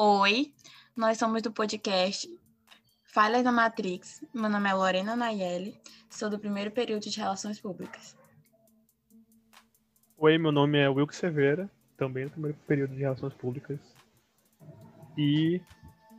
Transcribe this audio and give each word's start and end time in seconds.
Oi, 0.00 0.54
nós 0.96 1.18
somos 1.18 1.42
do 1.42 1.50
podcast 1.50 2.28
Falhas 3.02 3.42
da 3.42 3.50
Matrix. 3.50 4.24
Meu 4.32 4.48
nome 4.48 4.70
é 4.70 4.72
Lorena 4.72 5.16
Nayeli, 5.16 5.74
sou 6.08 6.30
do 6.30 6.38
primeiro 6.38 6.70
período 6.70 7.10
de 7.10 7.18
Relações 7.18 7.60
Públicas. 7.60 8.16
Oi, 10.16 10.38
meu 10.38 10.52
nome 10.52 10.78
é 10.78 10.88
Wilke 10.88 11.16
Severa, 11.16 11.68
também 11.96 12.26
do 12.26 12.30
primeiro 12.30 12.56
período 12.64 12.94
de 12.94 13.00
Relações 13.00 13.34
Públicas. 13.34 13.80
E 15.16 15.60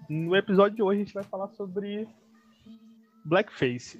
no 0.09 0.36
episódio 0.36 0.75
de 0.75 0.84
hoje 0.84 1.00
a 1.00 1.04
gente 1.05 1.14
vai 1.14 1.23
falar 1.23 1.48
sobre 1.52 2.05
blackface 3.23 3.98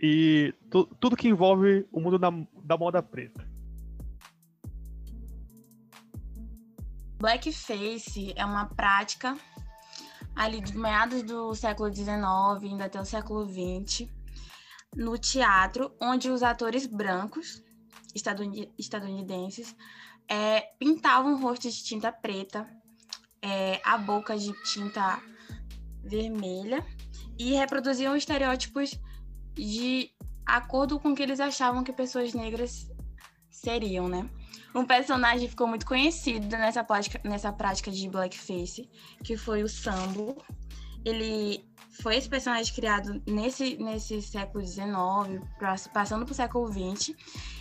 e 0.00 0.54
tu, 0.70 0.86
tudo 1.00 1.16
que 1.16 1.26
envolve 1.26 1.84
o 1.90 1.98
mundo 1.98 2.20
da, 2.20 2.30
da 2.62 2.76
moda 2.76 3.02
preta. 3.02 3.47
Blackface 7.18 8.32
é 8.36 8.44
uma 8.44 8.66
prática 8.66 9.36
ali 10.36 10.60
de 10.60 10.76
meados 10.76 11.22
do 11.24 11.52
século 11.54 11.92
XIX, 11.92 12.16
ainda 12.62 12.84
até 12.84 13.00
o 13.00 13.04
século 13.04 13.44
XX, 13.44 14.08
no 14.94 15.18
teatro, 15.18 15.92
onde 16.00 16.30
os 16.30 16.44
atores 16.44 16.86
brancos 16.86 17.62
estadunidenses 18.78 19.74
é, 20.28 20.60
pintavam 20.78 21.34
o 21.34 21.40
rosto 21.40 21.68
de 21.68 21.82
tinta 21.82 22.12
preta, 22.12 22.68
é, 23.42 23.80
a 23.84 23.98
boca 23.98 24.36
de 24.36 24.52
tinta 24.62 25.20
vermelha 26.02 26.86
e 27.38 27.52
reproduziam 27.52 28.16
estereótipos 28.16 28.98
de 29.54 30.10
acordo 30.46 30.98
com 31.00 31.10
o 31.10 31.14
que 31.14 31.22
eles 31.22 31.40
achavam 31.40 31.82
que 31.82 31.92
pessoas 31.92 32.32
negras 32.32 32.88
seriam, 33.50 34.08
né? 34.08 34.30
Um 34.74 34.84
personagem 34.84 35.48
ficou 35.48 35.66
muito 35.66 35.86
conhecido 35.86 36.46
nessa 36.48 36.84
prática, 36.84 37.20
nessa 37.24 37.52
prática 37.52 37.90
de 37.90 38.08
blackface, 38.08 38.88
que 39.24 39.36
foi 39.36 39.62
o 39.62 39.68
Sambo. 39.68 40.42
Ele 41.04 41.64
foi 42.02 42.16
esse 42.16 42.28
personagem 42.28 42.72
criado 42.74 43.22
nesse, 43.26 43.76
nesse 43.76 44.22
século 44.22 44.64
XIX, 44.64 45.42
passando 45.92 46.24
para 46.24 46.32
o 46.32 46.34
século 46.34 46.72
XX, 46.72 47.14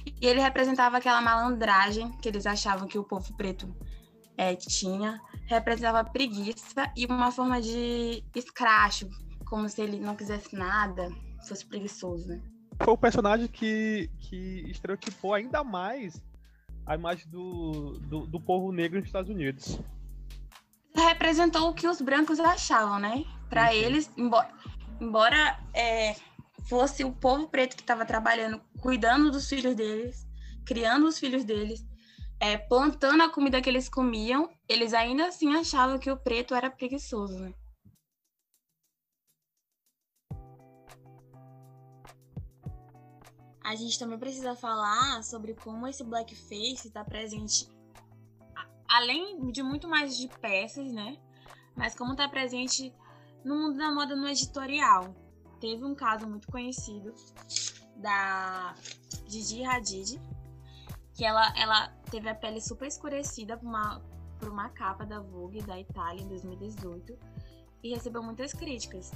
e 0.06 0.28
ele 0.28 0.40
representava 0.40 0.98
aquela 0.98 1.22
malandragem 1.22 2.12
que 2.22 2.30
eles 2.30 2.46
achavam 2.46 2.88
que 2.88 3.00
o 3.00 3.04
povo 3.04 3.36
preto 3.36 3.76
é, 4.38 4.56
tinha, 4.56 5.20
representava 5.48 6.08
preguiça 6.08 6.92
e 6.96 7.06
uma 7.06 7.32
forma 7.32 7.60
de 7.60 8.24
escracho, 8.36 9.10
como 9.46 9.68
se 9.68 9.82
ele 9.82 10.00
não 10.00 10.16
quisesse 10.16 10.56
nada, 10.56 11.10
fosse 11.48 11.66
preguiçoso, 11.66 12.28
né? 12.28 12.42
Foi 12.84 12.94
o 12.94 12.98
personagem 12.98 13.48
que, 13.48 14.08
que 14.20 14.70
estereotipou 14.70 15.34
ainda 15.34 15.64
mais 15.64 16.22
a 16.88 16.96
imagem 16.96 17.28
do, 17.30 18.00
do, 18.00 18.26
do 18.26 18.40
povo 18.40 18.72
negro 18.72 18.98
nos 18.98 19.10
Estados 19.10 19.30
Unidos. 19.30 19.78
Representou 20.96 21.70
o 21.70 21.74
que 21.74 21.88
os 21.88 22.02
brancos 22.02 22.40
achavam, 22.40 22.98
né? 22.98 23.26
Para 23.50 23.76
eles, 23.76 24.10
embora, 24.18 24.50
embora 25.00 25.60
é, 25.74 26.16
fosse 26.68 27.04
o 27.04 27.12
povo 27.12 27.48
preto 27.50 27.76
que 27.76 27.84
estava 27.84 28.06
trabalhando, 28.06 28.62
cuidando 28.80 29.30
dos 29.30 29.48
filhos 29.50 29.76
deles, 29.76 30.26
criando 30.66 31.06
os 31.06 31.20
filhos 31.20 31.44
deles, 31.44 31.86
é, 32.40 32.58
plantando 32.58 33.22
a 33.22 33.30
comida 33.30 33.62
que 33.62 33.70
eles 33.70 33.90
comiam, 33.90 34.50
eles 34.68 34.94
ainda 34.94 35.28
assim 35.28 35.54
achavam 35.56 36.00
que 36.00 36.10
o 36.10 36.18
preto 36.18 36.56
era 36.56 36.70
preguiçoso, 36.70 37.38
né? 37.38 37.54
A 43.68 43.76
gente 43.76 44.00
também 44.00 44.18
precisa 44.18 44.56
falar 44.56 45.22
sobre 45.24 45.54
como 45.54 45.86
esse 45.86 46.02
blackface 46.02 46.88
está 46.88 47.04
presente, 47.04 47.68
além 48.88 49.52
de 49.52 49.62
muito 49.62 49.90
mais 49.90 50.18
de 50.18 50.30
peças, 50.40 50.90
né? 50.94 51.18
Mas 51.76 51.94
como 51.94 52.14
está 52.14 52.30
presente 52.30 52.96
no 53.44 53.58
mundo 53.58 53.78
da 53.78 53.92
moda 53.92 54.16
no 54.16 54.26
editorial. 54.26 55.14
Teve 55.60 55.84
um 55.84 55.94
caso 55.94 56.26
muito 56.30 56.48
conhecido 56.50 57.14
da 57.98 58.74
Gigi 59.28 59.66
Hadid, 59.66 60.18
que 61.14 61.26
ela, 61.26 61.54
ela 61.58 61.90
teve 62.10 62.30
a 62.30 62.36
pele 62.36 62.62
super 62.62 62.88
escurecida 62.88 63.58
por 63.58 63.68
uma, 63.68 64.02
por 64.40 64.48
uma 64.48 64.70
capa 64.70 65.06
da 65.06 65.20
Vogue 65.20 65.62
da 65.64 65.78
Itália 65.78 66.24
em 66.24 66.28
2018 66.30 67.20
e 67.84 67.90
recebeu 67.90 68.24
muitas 68.24 68.54
críticas. 68.54 69.12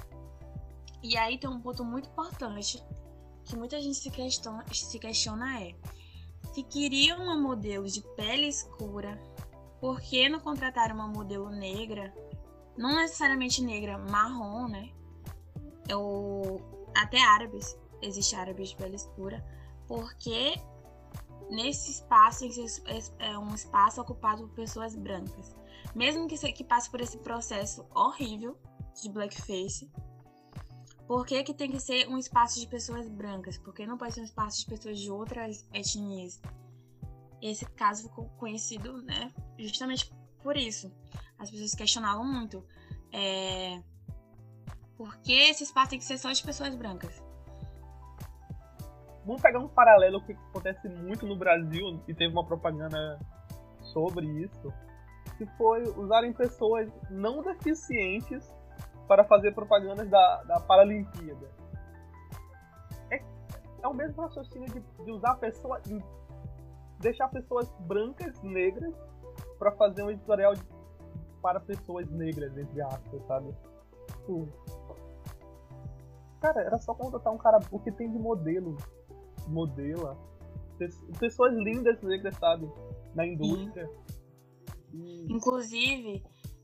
E 1.02 1.16
aí 1.18 1.38
tem 1.38 1.50
um 1.50 1.62
ponto 1.62 1.86
muito 1.86 2.10
importante 2.10 2.84
que 3.46 3.56
muita 3.56 3.82
gente 3.82 3.98
se 3.98 4.10
questiona, 4.10 4.66
se 4.72 5.00
questiona 5.00 5.62
é: 5.62 5.76
se 6.54 6.64
queriam 6.64 7.22
uma 7.22 7.38
modelo 7.38 7.88
de 7.88 8.02
pele 8.16 8.48
escura, 8.48 9.20
por 9.80 10.00
que 10.02 10.30
não 10.30 10.40
contrataram 10.40 10.96
uma 10.96 11.08
modelo 11.08 11.50
negra? 11.50 12.14
Não 12.78 12.96
necessariamente 12.96 13.62
negra, 13.62 13.98
marrom, 13.98 14.68
né? 14.68 14.92
Ou 15.94 16.62
até 16.96 17.22
árabes, 17.22 17.78
existe 18.02 18.36
árabes 18.36 18.70
de 18.70 18.76
pele 18.76 18.96
escura, 18.96 19.44
porque 19.88 20.56
nesse 21.50 21.92
espaço 21.92 22.46
é 23.20 23.38
um 23.38 23.54
espaço 23.54 24.02
ocupado 24.02 24.48
por 24.48 24.56
pessoas 24.56 24.96
brancas. 24.96 25.56
Mesmo 25.94 26.28
que, 26.28 26.38
que 26.54 26.64
passe 26.64 26.90
por 26.90 27.02
esse 27.02 27.18
processo 27.18 27.86
horrível 27.94 28.58
de 29.02 29.10
blackface, 29.10 29.92
por 31.08 31.26
que, 31.26 31.44
que 31.44 31.54
tem 31.54 31.70
que 31.70 31.80
ser 31.80 32.08
um 32.08 32.18
espaço 32.18 32.60
de 32.60 32.68
pessoas 32.68 33.08
brancas? 33.10 33.58
Por 33.58 33.74
que 33.74 33.86
não 33.86 33.98
pode 33.98 34.14
ser 34.14 34.22
um 34.22 34.26
espaço 34.26 34.60
de 34.60 34.66
pessoas 34.68 35.00
de 35.00 35.12
outras 35.12 35.68
etnias? 35.74 36.42
Esse 37.42 37.66
caso 37.66 38.04
ficou 38.04 38.30
conhecido, 38.38 39.02
né, 39.02 39.32
justamente 39.58 40.12
por 40.42 40.56
isso. 40.56 40.92
As 41.38 41.50
pessoas 41.50 41.74
questionavam 41.74 42.24
muito. 42.24 42.64
É... 43.12 43.82
Por 44.96 45.18
que 45.18 45.34
esse 45.34 45.64
espaço 45.64 45.90
tem 45.92 46.00
que 46.00 46.06
ser 46.06 46.18
só 46.18 46.32
de 46.32 46.44
pessoas 46.44 46.76
brancas? 46.76 47.22
Vamos 49.26 49.42
pegar 49.42 49.60
um 49.60 49.68
paralelo 49.68 50.24
que 50.24 50.34
acontece 50.34 50.88
muito 50.88 51.26
no 51.26 51.36
Brasil 51.36 52.02
e 52.08 52.14
teve 52.14 52.32
uma 52.32 52.46
propaganda 52.46 53.20
sobre 53.82 54.26
isso, 54.44 54.74
que 55.38 55.46
foi 55.58 55.84
usarem 55.98 56.34
pessoas 56.34 56.92
não 57.10 57.42
deficientes 57.42 58.48
para 59.08 59.24
fazer 59.26 59.54
propagandas 59.54 60.10
da, 60.10 60.44
da 60.44 60.60
Paralimpíada. 60.60 61.50
É, 63.10 63.22
é 63.82 63.88
o 63.88 63.94
mesmo 63.94 64.22
raciocínio 64.22 64.68
de, 64.70 64.80
de 65.04 65.12
usar 65.12 65.36
pessoas. 65.36 65.84
De 65.84 66.02
deixar 67.00 67.28
pessoas 67.30 67.70
brancas, 67.80 68.42
negras, 68.44 68.94
para 69.58 69.72
fazer 69.74 70.04
um 70.04 70.12
editorial 70.12 70.54
de, 70.54 70.62
para 71.42 71.60
pessoas 71.60 72.10
negras, 72.10 72.56
entre 72.58 72.82
aspas, 72.82 73.26
sabe? 73.26 73.54
Tipo, 74.08 74.48
cara, 76.40 76.62
era 76.62 76.78
só 76.78 76.94
contratar 76.94 77.34
um 77.34 77.38
cara. 77.38 77.60
O 77.72 77.80
que 77.80 77.92
tem 77.92 78.12
de 78.12 78.20
modelo? 78.20 78.78
Modela. 79.48 80.18
Pessoas 81.20 81.54
lindas 81.54 82.02
negras, 82.02 82.36
sabe? 82.36 82.72
Na 83.14 83.26
indústria. 83.26 83.90
E... 84.94 85.32
Inclusive, 85.32 86.24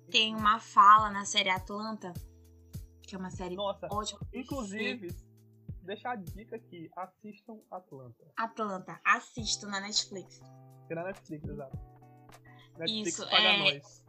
tem 0.10 0.36
uma 0.36 0.60
fala 0.60 1.10
na 1.10 1.26
série 1.26 1.50
Atlanta 1.50 2.14
que 3.08 3.16
é 3.16 3.18
uma 3.18 3.32
série 3.32 3.56
Nossa, 3.56 3.88
ótima. 3.90 4.20
Inclusive, 4.34 5.16
deixar 5.82 6.12
a 6.12 6.16
dica 6.16 6.58
aqui, 6.58 6.92
assistam 6.96 7.58
Atlanta. 7.72 8.32
Atlanta, 8.36 9.02
assistam 9.06 9.68
na 9.70 9.80
Netflix. 9.80 10.42
É 10.90 10.96
na 10.96 11.06
Netflix, 11.06 11.48
exato. 11.48 11.78
Netflix 12.78 13.08
Isso, 13.08 13.30
paga 13.30 13.48
é... 13.48 13.60
nós. 13.60 14.06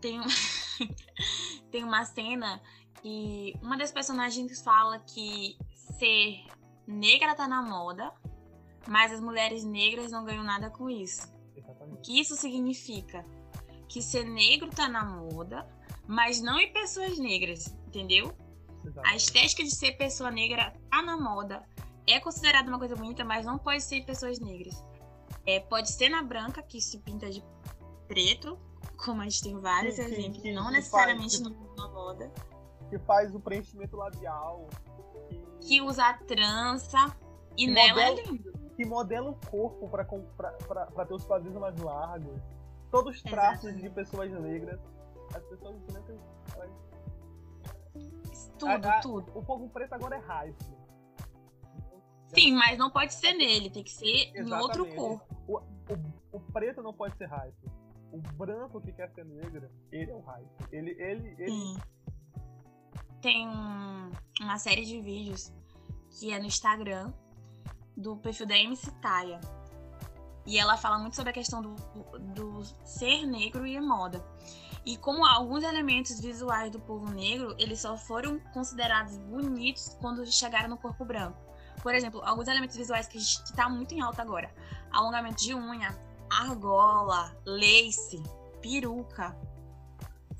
Tem, 0.00 0.20
tem 1.70 1.84
uma 1.84 2.04
cena 2.04 2.62
que 3.02 3.54
uma 3.60 3.76
das 3.76 3.90
personagens 3.90 4.62
fala 4.62 5.00
que 5.00 5.58
ser 5.98 6.44
negra 6.86 7.34
tá 7.34 7.48
na 7.48 7.62
moda, 7.62 8.12
mas 8.88 9.12
as 9.12 9.20
mulheres 9.20 9.64
negras 9.64 10.12
não 10.12 10.24
ganham 10.24 10.44
nada 10.44 10.70
com 10.70 10.88
isso. 10.88 11.32
Exatamente. 11.56 11.98
O 11.98 12.00
que 12.00 12.20
isso 12.20 12.36
significa? 12.36 13.24
Que 13.92 14.00
ser 14.00 14.24
negro 14.24 14.70
tá 14.70 14.88
na 14.88 15.04
moda, 15.04 15.68
mas 16.06 16.40
não 16.40 16.58
em 16.58 16.72
pessoas 16.72 17.18
negras, 17.18 17.66
entendeu? 17.86 18.34
A 19.04 19.14
estética 19.14 19.62
de 19.62 19.70
ser 19.70 19.98
pessoa 19.98 20.30
negra 20.30 20.72
tá 20.90 21.02
na 21.02 21.14
moda. 21.14 21.62
É 22.06 22.18
considerada 22.18 22.66
uma 22.70 22.78
coisa 22.78 22.96
bonita, 22.96 23.22
mas 23.22 23.44
não 23.44 23.58
pode 23.58 23.82
ser 23.82 23.96
em 23.96 24.06
pessoas 24.06 24.40
negras. 24.40 24.82
É, 25.46 25.60
pode 25.60 25.92
ser 25.92 26.08
na 26.08 26.22
branca, 26.22 26.62
que 26.62 26.80
se 26.80 27.00
pinta 27.00 27.28
de 27.28 27.44
preto, 28.08 28.58
como 28.96 29.20
a 29.20 29.24
gente 29.24 29.42
tem 29.42 29.60
vários 29.60 29.96
sim, 29.96 30.02
exemplos, 30.04 30.40
que, 30.40 30.52
não 30.52 30.68
que 30.68 30.72
necessariamente 30.72 31.42
faz, 31.42 31.54
na 31.76 31.88
moda. 31.88 32.32
Que 32.88 32.98
faz 33.00 33.34
o 33.34 33.40
preenchimento 33.40 33.94
labial. 33.94 34.70
Que, 35.28 35.68
que 35.68 35.80
usa 35.82 36.06
a 36.06 36.14
trança. 36.14 37.14
E 37.58 37.66
nela 37.66 37.88
modela, 37.88 38.20
é 38.20 38.24
lindo. 38.24 38.52
Que 38.74 38.86
modela 38.86 39.30
o 39.30 39.36
corpo 39.50 39.86
para 39.86 41.04
ter 41.04 41.12
os 41.12 41.26
quadris 41.26 41.54
mais 41.56 41.76
largos. 41.76 42.40
Todos 42.92 43.16
os 43.16 43.22
traços 43.22 43.74
de 43.76 43.90
pessoas 43.90 44.30
negras 44.30 44.78
as 45.34 45.42
pessoas 45.44 45.76
brancas. 45.82 46.20
Elas... 46.54 46.70
Tudo, 48.58 48.86
a, 48.86 48.98
a, 48.98 49.00
tudo. 49.00 49.38
O 49.38 49.42
fogo 49.42 49.68
preto 49.70 49.94
agora 49.94 50.16
é 50.16 50.20
hype. 50.20 50.82
Sim, 52.34 52.54
mas 52.54 52.78
não 52.78 52.90
pode 52.90 53.12
ser 53.12 53.34
nele, 53.34 53.68
tem 53.70 53.82
que 53.82 53.90
ser 53.90 54.30
Exatamente. 54.34 54.50
em 54.50 54.54
outro 54.54 54.94
corpo. 54.94 55.36
O, 55.46 55.58
o, 55.58 56.36
o, 56.36 56.40
preto 56.52 56.82
não 56.82 56.94
pode 56.94 57.16
ser 57.16 57.26
hype. 57.26 57.54
o 58.10 58.18
branco 58.18 58.80
que 58.80 58.92
quer 58.92 59.10
ser 59.10 59.24
negro, 59.24 59.70
ele 59.90 60.10
é 60.10 60.14
o 60.14 60.20
hype. 60.20 60.48
Ele, 60.70 60.90
ele, 60.92 61.34
ele... 61.38 61.50
Sim. 61.50 61.76
Tem 63.20 63.48
uma 64.40 64.58
série 64.58 64.84
de 64.84 65.00
vídeos 65.00 65.52
que 66.10 66.32
é 66.32 66.38
no 66.38 66.46
Instagram 66.46 67.12
do 67.96 68.16
perfil 68.16 68.46
da 68.46 68.56
MC 68.56 68.90
Taya. 69.00 69.40
E 70.44 70.58
ela 70.58 70.76
fala 70.76 70.98
muito 70.98 71.14
sobre 71.14 71.30
a 71.30 71.32
questão 71.32 71.62
do, 71.62 71.74
do 72.34 72.64
ser 72.84 73.26
negro 73.26 73.66
e 73.66 73.80
moda. 73.80 74.24
E 74.84 74.96
como 74.96 75.24
alguns 75.24 75.62
elementos 75.62 76.18
visuais 76.20 76.70
do 76.70 76.80
povo 76.80 77.08
negro, 77.10 77.54
eles 77.58 77.80
só 77.80 77.96
foram 77.96 78.40
considerados 78.52 79.16
bonitos 79.18 79.96
quando 80.00 80.26
chegaram 80.26 80.68
no 80.68 80.76
corpo 80.76 81.04
branco. 81.04 81.38
Por 81.82 81.94
exemplo, 81.94 82.20
alguns 82.24 82.48
elementos 82.48 82.76
visuais 82.76 83.06
que 83.06 83.18
está 83.18 83.68
muito 83.68 83.94
em 83.94 84.00
alta 84.00 84.22
agora. 84.22 84.52
Alongamento 84.90 85.42
de 85.42 85.54
unha, 85.54 85.96
argola, 86.28 87.36
lace, 87.46 88.22
peruca, 88.60 89.36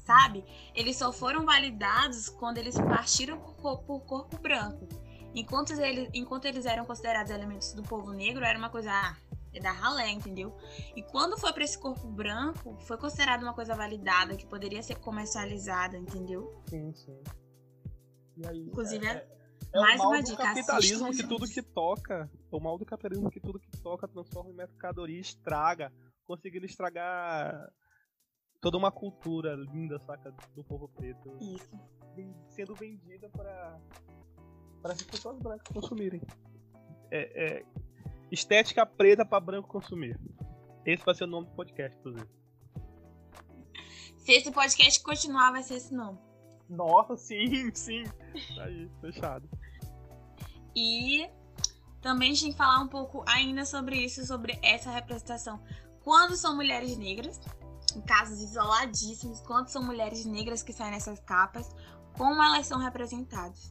sabe? 0.04 0.44
Eles 0.74 0.96
só 0.96 1.12
foram 1.12 1.44
validados 1.44 2.28
quando 2.28 2.58
eles 2.58 2.76
partiram 2.76 3.38
por, 3.38 3.78
por 3.78 4.00
corpo 4.00 4.38
branco. 4.38 4.88
Enquanto 5.34 5.72
eles, 5.72 6.10
enquanto 6.12 6.44
eles 6.44 6.66
eram 6.66 6.84
considerados 6.84 7.30
elementos 7.30 7.72
do 7.72 7.82
povo 7.82 8.12
negro, 8.12 8.44
era 8.44 8.58
uma 8.58 8.68
coisa, 8.68 8.90
ah, 8.92 9.16
é 9.54 9.60
da 9.60 9.72
ralé, 9.72 10.10
entendeu? 10.10 10.56
E 10.96 11.02
quando 11.02 11.38
foi 11.38 11.52
para 11.52 11.64
esse 11.64 11.78
corpo 11.78 12.06
branco, 12.08 12.76
foi 12.80 12.96
considerado 12.96 13.42
uma 13.42 13.54
coisa 13.54 13.74
validada, 13.74 14.36
que 14.36 14.46
poderia 14.46 14.82
ser 14.82 14.96
comercializada, 14.96 15.96
entendeu? 15.96 16.62
Sim, 16.68 16.92
sim. 16.94 17.22
Aí, 18.46 18.66
Inclusive, 18.66 19.06
é, 19.06 19.10
é, 19.10 19.28
é 19.74 19.80
mais 19.80 20.00
o 20.00 20.04
mal 20.04 20.12
uma 20.12 20.22
do 20.22 20.26
dica. 20.26 20.42
capitalismo 20.42 21.10
que 21.10 21.26
tudo 21.26 21.46
que 21.48 21.62
toca, 21.62 22.30
o 22.50 22.60
mal 22.60 22.78
do 22.78 22.86
capitalismo 22.86 23.30
que 23.30 23.40
tudo 23.40 23.60
que 23.60 23.70
toca 23.82 24.08
transforma 24.08 24.50
em 24.50 24.54
mercadoria 24.54 25.20
estraga, 25.20 25.92
conseguindo 26.24 26.64
estragar 26.64 27.70
toda 28.60 28.78
uma 28.78 28.90
cultura 28.90 29.54
linda, 29.54 29.98
saca, 29.98 30.32
do 30.54 30.64
povo 30.64 30.88
preto. 30.88 31.36
Isso. 31.40 31.70
Sendo 32.48 32.74
vendida 32.74 33.28
para 33.30 33.78
para 34.80 34.92
as 34.94 35.02
pessoas 35.02 35.38
brancas 35.38 35.68
consumirem. 35.68 36.20
É, 37.10 37.60
é, 37.60 37.66
Estética 38.32 38.86
preta 38.86 39.26
para 39.26 39.38
branco 39.38 39.68
consumir. 39.68 40.18
Esse 40.86 41.04
vai 41.04 41.14
ser 41.14 41.24
o 41.24 41.26
nome 41.26 41.48
do 41.48 41.54
podcast, 41.54 41.98
inclusive. 41.98 42.26
Se 44.16 44.32
esse 44.32 44.50
podcast 44.50 45.02
continuar, 45.02 45.52
vai 45.52 45.62
ser 45.62 45.74
esse 45.74 45.94
nome. 45.94 46.18
Nossa, 46.66 47.14
sim, 47.14 47.70
sim. 47.74 48.04
Tá 48.56 48.64
aí, 48.64 48.90
fechado. 49.02 49.46
E 50.74 51.28
também 52.00 52.30
a 52.30 52.32
gente 52.32 52.44
tem 52.44 52.52
que 52.52 52.56
falar 52.56 52.80
um 52.80 52.88
pouco 52.88 53.22
ainda 53.28 53.66
sobre 53.66 53.96
isso, 54.02 54.24
sobre 54.24 54.58
essa 54.62 54.90
representação. 54.90 55.62
Quando 56.02 56.34
são 56.34 56.56
mulheres 56.56 56.96
negras, 56.96 57.38
em 57.94 58.00
casos 58.00 58.40
isoladíssimos, 58.40 59.40
quando 59.40 59.68
são 59.68 59.82
mulheres 59.82 60.24
negras 60.24 60.62
que 60.62 60.72
saem 60.72 60.92
nessas 60.92 61.20
capas, 61.20 61.68
como 62.16 62.42
elas 62.42 62.66
são 62.66 62.78
representadas. 62.78 63.70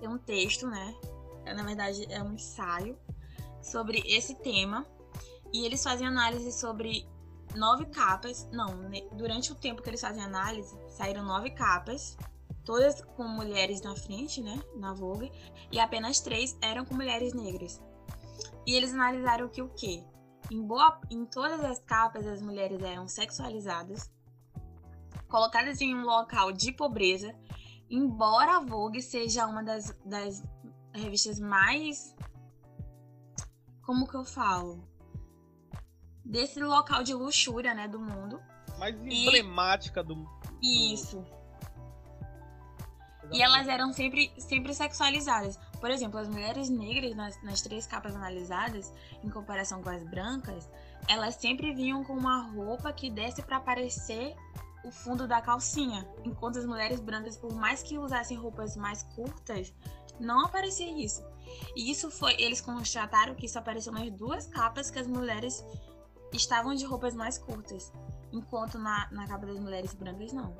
Tem 0.00 0.08
um 0.08 0.18
texto, 0.18 0.66
né, 0.66 0.92
na 1.54 1.62
verdade 1.62 2.06
é 2.10 2.22
um 2.22 2.34
ensaio 2.34 2.98
sobre 3.62 4.02
esse 4.06 4.34
tema 4.36 4.86
e 5.52 5.64
eles 5.64 5.82
fazem 5.82 6.06
análise 6.06 6.52
sobre 6.52 7.06
nove 7.54 7.86
capas. 7.86 8.48
Não, 8.52 8.90
durante 9.12 9.52
o 9.52 9.54
tempo 9.54 9.82
que 9.82 9.88
eles 9.88 10.00
fazem 10.00 10.22
análise, 10.22 10.76
saíram 10.88 11.24
nove 11.24 11.50
capas, 11.50 12.16
todas 12.64 13.00
com 13.00 13.24
mulheres 13.24 13.80
na 13.80 13.94
frente, 13.94 14.42
né, 14.42 14.60
na 14.76 14.92
Vogue, 14.92 15.30
e 15.70 15.78
apenas 15.78 16.20
três 16.20 16.56
eram 16.60 16.84
com 16.84 16.94
mulheres 16.94 17.32
negras. 17.32 17.80
E 18.66 18.74
eles 18.74 18.92
analisaram 18.92 19.48
que 19.48 19.62
o 19.62 19.68
quê? 19.68 20.04
Em, 20.50 20.62
boa, 20.62 21.00
em 21.10 21.24
todas 21.24 21.64
as 21.64 21.78
capas, 21.78 22.26
as 22.26 22.42
mulheres 22.42 22.82
eram 22.82 23.08
sexualizadas, 23.08 24.10
colocadas 25.28 25.80
em 25.80 25.94
um 25.94 26.04
local 26.04 26.52
de 26.52 26.72
pobreza, 26.72 27.34
embora 27.88 28.56
a 28.56 28.60
Vogue 28.60 29.00
seja 29.00 29.46
uma 29.46 29.62
das, 29.62 29.96
das 30.04 30.42
revistas 30.98 31.38
mais. 31.38 32.14
Como 33.82 34.06
que 34.06 34.16
eu 34.16 34.24
falo? 34.24 34.82
Desse 36.24 36.60
local 36.60 37.04
de 37.04 37.14
luxúria, 37.14 37.74
né, 37.74 37.86
do 37.86 38.00
mundo. 38.00 38.40
Mais 38.78 38.94
emblemática 38.96 40.00
e... 40.00 40.04
do. 40.04 40.26
Isso. 40.62 41.24
E 43.32 43.42
elas 43.42 43.66
eram 43.66 43.92
sempre, 43.92 44.32
sempre 44.38 44.74
sexualizadas. 44.74 45.58
Por 45.80 45.90
exemplo, 45.90 46.18
as 46.18 46.28
mulheres 46.28 46.68
negras, 46.68 47.14
nas, 47.14 47.42
nas 47.42 47.60
três 47.60 47.86
capas 47.86 48.14
analisadas, 48.14 48.92
em 49.22 49.28
comparação 49.28 49.82
com 49.82 49.90
as 49.90 50.02
brancas, 50.04 50.68
elas 51.08 51.34
sempre 51.34 51.74
vinham 51.74 52.04
com 52.04 52.14
uma 52.14 52.42
roupa 52.42 52.92
que 52.92 53.10
desse 53.10 53.42
para 53.42 53.56
aparecer 53.56 54.34
o 54.84 54.90
fundo 54.90 55.26
da 55.26 55.40
calcinha. 55.40 56.08
Enquanto 56.24 56.58
as 56.58 56.64
mulheres 56.64 57.00
brancas, 57.00 57.36
por 57.36 57.52
mais 57.54 57.82
que 57.82 57.98
usassem 57.98 58.36
roupas 58.36 58.76
mais 58.76 59.02
curtas, 59.02 59.74
não 60.20 60.44
aparecia 60.44 60.90
isso. 60.90 61.24
E 61.74 61.90
isso 61.90 62.10
foi, 62.10 62.34
eles 62.40 62.60
constataram 62.60 63.34
que 63.34 63.46
isso 63.46 63.58
apareceu 63.58 63.92
nas 63.92 64.10
duas 64.10 64.46
capas 64.46 64.90
que 64.90 64.98
as 64.98 65.06
mulheres 65.06 65.64
estavam 66.32 66.74
de 66.74 66.84
roupas 66.84 67.14
mais 67.14 67.38
curtas, 67.38 67.92
enquanto 68.32 68.78
na, 68.78 69.08
na 69.10 69.26
capa 69.26 69.46
das 69.46 69.58
mulheres 69.58 69.94
brancas 69.94 70.32
não. 70.32 70.56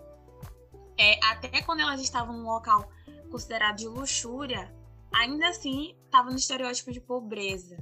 É, 0.98 1.18
até 1.26 1.62
quando 1.62 1.80
elas 1.80 2.00
estavam 2.00 2.36
num 2.36 2.44
local 2.44 2.90
considerado 3.30 3.76
de 3.76 3.88
luxúria, 3.88 4.74
ainda 5.12 5.48
assim 5.48 5.96
estava 6.04 6.30
no 6.30 6.36
estereótipo 6.36 6.92
de 6.92 7.00
pobreza, 7.00 7.76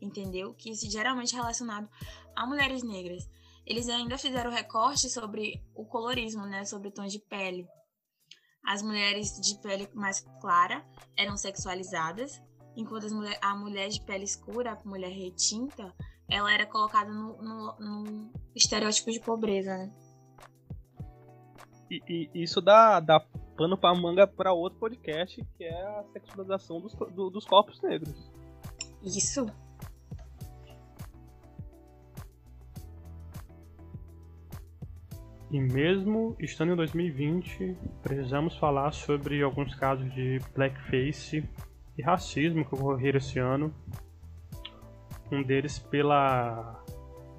entendeu? 0.00 0.54
Que 0.54 0.70
isso 0.70 0.88
geralmente 0.90 1.34
é 1.34 1.38
relacionado 1.38 1.88
a 2.36 2.46
mulheres 2.46 2.82
negras. 2.82 3.28
Eles 3.66 3.88
ainda 3.88 4.18
fizeram 4.18 4.50
recorte 4.50 5.08
sobre 5.08 5.64
o 5.74 5.84
colorismo, 5.84 6.44
né, 6.46 6.64
sobre 6.64 6.90
tons 6.90 7.12
de 7.12 7.18
pele. 7.18 7.66
As 8.64 8.82
mulheres 8.82 9.38
de 9.40 9.58
pele 9.58 9.88
mais 9.94 10.20
clara 10.40 10.84
eram 11.16 11.36
sexualizadas, 11.36 12.42
enquanto 12.76 13.12
mulher, 13.14 13.38
a 13.42 13.54
mulher 13.54 13.88
de 13.88 14.00
pele 14.00 14.24
escura, 14.24 14.72
a 14.72 14.88
mulher 14.88 15.10
retinta, 15.10 15.94
ela 16.28 16.52
era 16.52 16.66
colocada 16.66 17.12
no, 17.12 17.36
no, 17.42 17.76
no 17.78 18.32
estereótipo 18.54 19.10
de 19.10 19.20
pobreza, 19.20 19.76
né? 19.76 19.92
E, 21.90 22.30
e, 22.34 22.42
isso 22.42 22.60
dá, 22.60 22.98
dá 22.98 23.20
pano 23.56 23.76
pra 23.76 23.94
manga 23.94 24.26
para 24.26 24.52
outro 24.52 24.78
podcast, 24.78 25.44
que 25.56 25.64
é 25.64 25.82
a 25.82 26.04
sexualização 26.12 26.80
dos, 26.80 26.94
do, 26.94 27.30
dos 27.30 27.44
corpos 27.44 27.80
negros. 27.82 28.30
Isso. 29.02 29.46
E 35.54 35.60
mesmo 35.60 36.34
estando 36.40 36.72
em 36.72 36.74
2020, 36.74 37.76
precisamos 38.02 38.56
falar 38.56 38.90
sobre 38.90 39.40
alguns 39.40 39.72
casos 39.72 40.12
de 40.12 40.40
blackface 40.52 41.48
e 41.96 42.02
racismo 42.02 42.64
que 42.64 42.74
ocorreram 42.74 43.18
esse 43.18 43.38
ano. 43.38 43.72
Um 45.30 45.44
deles 45.44 45.78
pela 45.78 46.82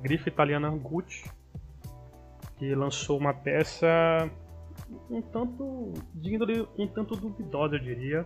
grife 0.02 0.30
italiana 0.30 0.70
Gucci, 0.70 1.30
que 2.58 2.74
lançou 2.74 3.18
uma 3.18 3.34
peça 3.34 3.86
um 5.10 5.22
tanto 5.22 5.92
de 6.14 6.36
índole 6.36 6.66
um 6.78 6.88
tanto 6.88 7.18
duvidosa, 7.18 7.76
eu 7.76 7.80
diria. 7.80 8.26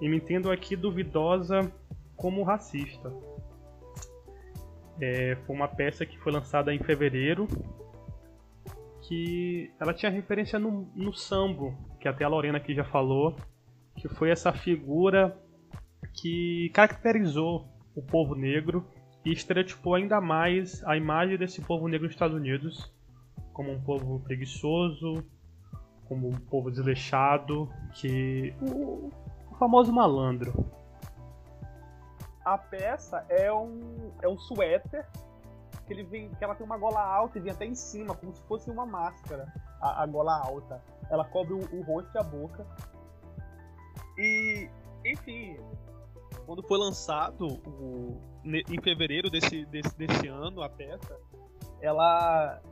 E 0.00 0.08
me 0.08 0.18
entendo 0.18 0.52
aqui 0.52 0.76
duvidosa 0.76 1.68
como 2.14 2.44
racista. 2.44 3.12
É, 5.00 5.36
foi 5.44 5.56
uma 5.56 5.66
peça 5.66 6.06
que 6.06 6.16
foi 6.16 6.30
lançada 6.30 6.72
em 6.72 6.78
fevereiro 6.78 7.48
que 9.10 9.74
ela 9.80 9.92
tinha 9.92 10.08
referência 10.08 10.56
no, 10.56 10.88
no 10.94 11.12
sambo, 11.12 11.76
que 11.98 12.06
até 12.06 12.22
a 12.22 12.28
Lorena 12.28 12.58
aqui 12.58 12.72
já 12.72 12.84
falou, 12.84 13.34
que 13.96 14.08
foi 14.08 14.30
essa 14.30 14.52
figura 14.52 15.36
que 16.14 16.70
caracterizou 16.72 17.66
o 17.96 18.00
povo 18.00 18.36
negro 18.36 18.86
e 19.24 19.32
estereotipou 19.32 19.96
ainda 19.96 20.20
mais 20.20 20.84
a 20.84 20.96
imagem 20.96 21.36
desse 21.36 21.60
povo 21.60 21.88
negro 21.88 22.06
nos 22.06 22.14
Estados 22.14 22.36
Unidos 22.36 22.88
como 23.52 23.72
um 23.72 23.80
povo 23.82 24.20
preguiçoso, 24.20 25.24
como 26.06 26.28
um 26.28 26.38
povo 26.38 26.70
desleixado, 26.70 27.68
que 27.94 28.54
o, 28.62 29.10
o 29.50 29.54
famoso 29.58 29.92
malandro. 29.92 30.52
A 32.44 32.56
peça 32.56 33.26
é 33.28 33.52
um 33.52 34.12
é 34.22 34.28
um 34.28 34.38
suéter 34.38 35.04
que 35.90 35.94
ele 35.94 36.04
vem, 36.04 36.30
que 36.30 36.44
ela 36.44 36.54
tem 36.54 36.64
uma 36.64 36.78
gola 36.78 37.00
alta 37.00 37.36
e 37.36 37.42
vem 37.42 37.50
até 37.50 37.66
em 37.66 37.74
cima, 37.74 38.14
como 38.14 38.32
se 38.32 38.40
fosse 38.42 38.70
uma 38.70 38.86
máscara, 38.86 39.52
a, 39.80 40.04
a 40.04 40.06
gola 40.06 40.38
alta. 40.38 40.80
Ela 41.10 41.24
cobre 41.24 41.52
o, 41.52 41.58
o, 41.58 41.82
rosto 41.82 42.14
e 42.14 42.18
a 42.18 42.22
boca. 42.22 42.64
E, 44.16 44.70
enfim, 45.04 45.58
quando 46.46 46.62
foi 46.62 46.78
lançado 46.78 47.44
o, 47.66 48.20
em 48.44 48.80
fevereiro 48.80 49.28
desse, 49.28 49.66
desse, 49.66 49.96
desse 49.98 50.28
ano 50.28 50.62
a 50.62 50.68
peça, 50.68 51.18
ela 51.80 52.62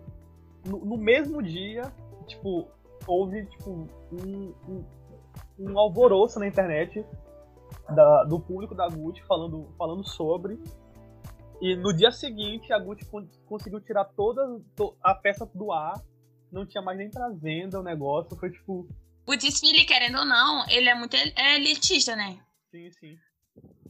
no, 0.64 0.84
no 0.84 0.96
mesmo 0.96 1.42
dia, 1.42 1.92
tipo, 2.28 2.68
houve 3.04 3.46
tipo 3.46 3.88
um, 4.12 4.54
um, 4.68 4.84
um 5.58 5.76
alvoroço 5.76 6.38
na 6.38 6.46
internet 6.46 7.04
da, 7.90 8.22
do 8.22 8.38
público 8.38 8.76
da 8.76 8.88
Gucci 8.88 9.22
falando, 9.24 9.66
falando 9.76 10.06
sobre 10.06 10.56
E 11.60 11.74
no 11.74 11.92
dia 11.92 12.10
seguinte, 12.12 12.72
a 12.72 12.78
Gucci 12.78 13.04
conseguiu 13.46 13.80
tirar 13.80 14.04
toda 14.04 14.60
a 15.02 15.14
peça 15.14 15.44
do 15.46 15.72
ar. 15.72 16.00
Não 16.52 16.64
tinha 16.64 16.82
mais 16.82 16.96
nem 16.96 17.10
pra 17.10 17.28
venda 17.28 17.80
o 17.80 17.82
negócio. 17.82 18.36
Foi 18.36 18.50
tipo. 18.50 18.88
O 19.26 19.36
desfile, 19.36 19.84
querendo 19.84 20.18
ou 20.18 20.24
não, 20.24 20.66
ele 20.68 20.88
é 20.88 20.94
muito 20.94 21.14
elitista, 21.14 22.16
né? 22.16 22.38
Sim, 22.70 22.90
sim. 22.92 23.18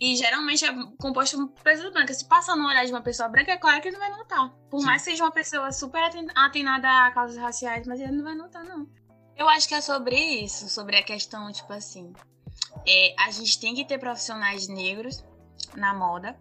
E 0.01 0.17
geralmente 0.17 0.65
é 0.65 0.73
composto 1.01 1.49
por 1.49 1.63
pessoas 1.63 1.93
brancas. 1.93 2.19
Se 2.19 2.29
passa 2.29 2.55
no 2.55 2.67
olhar 2.67 2.85
de 2.85 2.93
uma 2.93 3.03
pessoa 3.03 3.29
branca, 3.29 3.53
é 3.53 3.57
claro 3.57 3.81
que 3.81 3.89
ele 3.89 3.97
não 3.97 4.07
vai 4.07 4.17
notar. 4.17 4.51
Por 4.71 4.81
Sim. 4.81 4.87
mais 4.87 5.03
que 5.03 5.11
seja 5.11 5.25
uma 5.25 5.33
pessoa 5.33 5.73
super 5.73 6.01
atenada 6.35 6.89
a 6.89 7.11
causas 7.11 7.37
raciais, 7.37 7.87
mas 7.87 8.01
ele 8.01 8.13
não 8.13 8.25
vai 8.25 8.35
notar, 8.35 8.65
não. 8.65 8.89
Eu 9.37 9.49
acho 9.49 9.69
que 9.69 9.75
é 9.75 9.81
sobre 9.81 10.17
isso, 10.17 10.69
sobre 10.69 10.97
a 10.97 11.03
questão, 11.03 11.51
tipo 11.53 11.73
assim. 11.73 12.13
É, 12.87 13.15
a 13.19 13.31
gente 13.31 13.59
tem 13.61 13.75
que 13.75 13.85
ter 13.85 13.99
profissionais 13.99 14.69
negros 14.69 15.25
na 15.77 15.95
moda. 15.95 16.39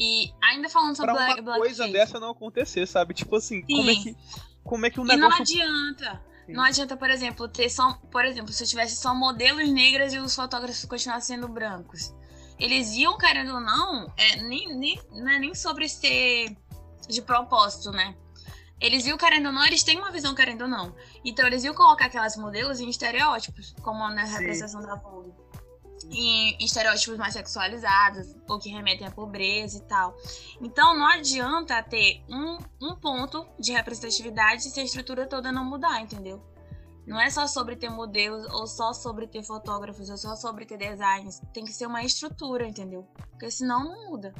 E 0.00 0.32
ainda 0.42 0.68
falando 0.68 0.96
sobre 0.96 1.12
pra 1.12 1.24
Black, 1.24 1.40
uma 1.40 1.56
coisa 1.56 1.88
dessa 1.88 2.20
não 2.20 2.30
acontecer, 2.30 2.86
sabe? 2.86 3.14
Tipo 3.14 3.36
assim, 3.36 3.64
Sim. 3.66 3.76
como 3.76 3.90
é 3.90 3.94
que 3.94 4.16
como 4.62 4.86
é 4.86 4.90
que 4.90 5.00
o 5.00 5.04
negócio 5.04 5.54
E 5.54 5.58
não 5.58 5.72
adianta. 5.72 6.22
Sim. 6.46 6.52
Não 6.52 6.62
adianta, 6.62 6.96
por 6.96 7.10
exemplo, 7.10 7.48
ter 7.48 7.68
só, 7.68 7.94
por 8.10 8.24
exemplo, 8.24 8.52
se 8.52 8.62
eu 8.62 8.68
tivesse 8.68 8.96
só 8.96 9.14
modelos 9.14 9.68
negras 9.68 10.12
e 10.12 10.18
os 10.18 10.34
fotógrafos 10.34 10.84
continuassem 10.84 11.36
sendo 11.36 11.48
brancos 11.48 12.14
eles 12.58 12.94
iam, 12.94 13.16
querendo 13.18 13.54
ou 13.54 13.60
não, 13.60 14.12
é, 14.16 14.36
nem, 14.42 14.74
nem, 14.74 15.00
não 15.12 15.28
é 15.28 15.38
nem 15.38 15.54
sobre 15.54 15.88
ser 15.88 16.56
de 17.08 17.22
propósito, 17.22 17.90
né? 17.90 18.14
Eles 18.80 19.06
iam 19.06 19.16
querendo 19.16 19.46
ou 19.46 19.52
não, 19.52 19.64
eles 19.64 19.82
têm 19.82 19.98
uma 19.98 20.10
visão 20.10 20.34
querendo 20.34 20.62
ou 20.62 20.68
não. 20.68 20.94
Então 21.24 21.46
eles 21.46 21.64
iam 21.64 21.74
colocar 21.74 22.06
aquelas 22.06 22.36
modelos 22.36 22.80
em 22.80 22.88
estereótipos, 22.88 23.74
como 23.82 24.06
na 24.10 24.24
representação 24.24 24.82
da 24.82 24.96
Vogue. 24.96 25.32
Em, 26.10 26.56
estereótipos 26.64 27.18
mais 27.18 27.32
sexualizados, 27.32 28.34
ou 28.48 28.58
que 28.58 28.70
remetem 28.70 29.06
à 29.06 29.10
pobreza 29.10 29.78
e 29.78 29.82
tal. 29.82 30.16
Então 30.60 30.96
não 30.96 31.06
adianta 31.06 31.82
ter 31.82 32.22
um, 32.28 32.58
um 32.80 32.94
ponto 32.94 33.46
de 33.58 33.72
representatividade 33.72 34.62
se 34.62 34.78
a 34.78 34.84
estrutura 34.84 35.26
toda 35.26 35.50
não 35.50 35.64
mudar, 35.64 36.00
entendeu? 36.00 36.40
Não 37.06 37.20
é 37.20 37.30
só 37.30 37.46
sobre 37.46 37.76
ter 37.76 37.88
modelos, 37.88 38.52
ou 38.52 38.66
só 38.66 38.92
sobre 38.92 39.28
ter 39.28 39.42
fotógrafos, 39.44 40.10
ou 40.10 40.16
só 40.16 40.34
sobre 40.34 40.66
ter 40.66 40.76
designs. 40.76 41.40
Tem 41.52 41.64
que 41.64 41.72
ser 41.72 41.86
uma 41.86 42.02
estrutura, 42.02 42.66
entendeu? 42.66 43.06
Porque 43.30 43.48
senão 43.48 43.84
não 43.84 44.10
muda. 44.10 44.34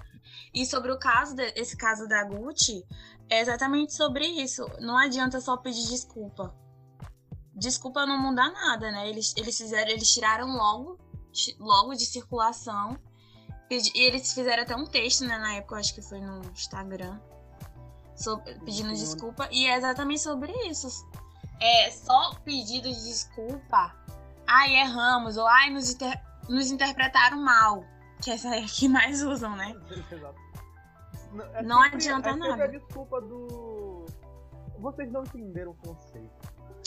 E 0.53 0.67
sobre 0.67 0.91
o 0.91 0.99
caso, 0.99 1.37
de, 1.37 1.45
esse 1.55 1.77
caso 1.77 2.09
da 2.09 2.25
Gucci, 2.25 2.85
é 3.31 3.41
exatamente 3.41 3.95
sobre 3.95 4.27
isso. 4.27 4.67
Não 4.81 4.99
adianta 4.99 5.41
só 5.41 5.57
pedir 5.57 5.87
desculpa. 5.87 6.53
Desculpa 7.55 8.05
não 8.05 8.19
mudar 8.19 8.51
nada, 8.51 8.91
né? 8.91 9.09
Eles, 9.09 9.33
eles 9.37 9.57
fizeram, 9.57 9.91
eles 9.91 10.13
tiraram 10.13 10.49
logo, 10.49 10.99
logo 11.59 11.95
de 11.95 12.07
circulação. 12.07 12.99
E 13.71 14.01
eles 14.01 14.33
fizeram 14.33 14.63
até 14.63 14.77
um 14.77 14.87
texto, 14.87 15.25
né? 15.25 15.39
Na 15.39 15.55
época, 15.55 15.77
acho 15.77 15.95
que 15.95 16.03
foi 16.03 16.21
no 16.21 16.41
Instagram. 16.53 17.19
Sobre, 18.15 18.55
pedindo 18.61 18.95
desculpa. 18.95 19.49
E 19.51 19.67
é 19.67 19.77
exatamente 19.77 20.21
sobre 20.21 20.53
isso 20.69 20.89
é 21.61 21.91
só 21.91 22.35
pedido 22.45 22.89
de 22.89 23.05
desculpa, 23.05 23.95
ai, 24.47 24.77
erramos, 24.77 25.37
ou 25.37 25.47
ai, 25.47 25.71
nos, 25.71 25.91
inter... 25.93 26.21
nos 26.49 26.71
interpretaram 26.71 27.43
mal. 27.43 27.85
Que 28.23 28.31
essa 28.31 28.55
é 28.55 28.65
a 28.65 28.67
que 28.67 28.89
mais 28.89 29.23
usam, 29.23 29.55
né? 29.57 29.75
Exato. 30.11 30.47
Não, 31.33 31.45
é 31.45 31.63
não 31.63 31.83
sempre, 31.83 31.97
adianta 31.97 32.31
é 32.31 32.37
nada. 32.37 32.65
a 32.65 32.67
desculpa 32.67 33.21
do. 33.21 34.07
Vocês 34.79 35.11
não 35.11 35.23
entenderam 35.23 35.73
o 35.73 35.75
conceito. 35.75 36.31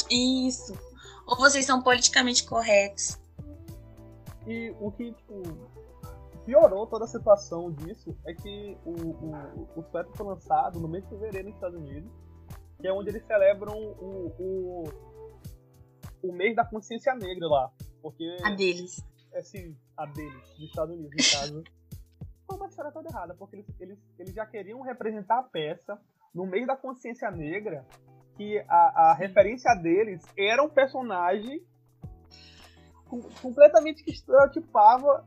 Isso. 0.10 0.74
Ou 1.28 1.38
vocês 1.38 1.66
são 1.66 1.82
politicamente 1.82 2.44
corretos. 2.46 3.20
E 4.50 4.76
o 4.80 4.92
que, 4.92 5.14
tipo, 5.14 5.44
piorou 6.46 6.88
toda 6.88 7.06
a 7.06 7.08
situação 7.08 7.72
disso 7.72 8.18
é 8.26 8.34
que 8.34 8.78
o, 8.84 8.92
o, 8.92 9.80
o 9.80 9.86
foi 10.16 10.26
lançado 10.26 10.80
no 10.80 10.88
mês 10.88 11.04
de 11.04 11.10
fevereiro 11.12 11.48
nos 11.48 11.56
Estados 11.56 11.80
Unidos 11.80 12.12
que 12.80 12.88
é 12.88 12.94
onde 12.94 13.10
eles 13.10 13.26
celebram 13.26 13.78
o, 13.78 14.34
o, 14.40 14.84
o 16.24 16.32
mês 16.32 16.56
da 16.56 16.66
consciência 16.66 17.14
negra 17.14 17.48
lá. 17.48 17.72
Porque, 18.02 18.38
a 18.44 18.52
deles. 18.52 19.04
É 19.34 19.42
sim, 19.42 19.76
a 19.96 20.06
deles, 20.06 20.50
dos 20.58 20.70
Estados 20.70 20.96
Unidos, 20.96 21.12
no 21.12 21.40
caso. 21.40 21.64
Foi 22.48 22.58
uma 22.58 22.68
história 22.68 22.92
toda 22.92 23.10
errada, 23.10 23.36
porque 23.36 23.58
eles, 23.58 23.68
eles, 23.80 24.00
eles 24.18 24.34
já 24.34 24.46
queriam 24.46 24.82
representar 24.82 25.40
a 25.40 25.44
peça 25.44 26.00
no 26.34 26.48
mês 26.48 26.66
da 26.66 26.76
consciência 26.76 27.30
negra, 27.30 27.86
que 28.36 28.58
a, 28.68 29.12
a 29.12 29.14
referência 29.14 29.76
deles 29.76 30.24
era 30.36 30.64
um 30.64 30.70
personagem 30.70 31.62
completamente 33.42 34.04
que 34.04 34.12
estereotipava 34.12 35.26